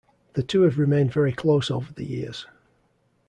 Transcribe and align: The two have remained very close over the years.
The 0.33 0.41
two 0.41 0.63
have 0.63 0.79
remained 0.79 1.13
very 1.13 1.31
close 1.31 1.69
over 1.69 1.93
the 1.93 2.03
years. 2.03 2.47